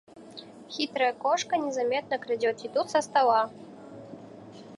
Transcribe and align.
Хитрая 0.67 1.13
кошка 1.13 1.55
незаметно 1.57 2.17
крадет 2.17 2.61
еду 2.61 2.87
со 2.87 3.01
стола. 3.03 3.51